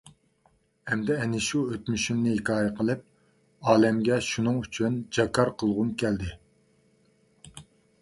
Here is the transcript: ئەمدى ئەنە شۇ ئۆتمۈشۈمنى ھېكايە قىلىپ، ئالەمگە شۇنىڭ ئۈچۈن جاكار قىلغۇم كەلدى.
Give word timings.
ئەمدى 0.93 1.17
ئەنە 1.23 1.41
شۇ 1.47 1.61
ئۆتمۈشۈمنى 1.75 2.33
ھېكايە 2.37 2.73
قىلىپ، 2.81 3.05
ئالەمگە 3.69 4.19
شۇنىڭ 4.31 4.61
ئۈچۈن 4.65 4.99
جاكار 5.19 5.57
قىلغۇم 5.63 5.97
كەلدى. 6.05 6.35